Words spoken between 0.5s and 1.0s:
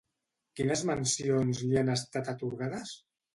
Quines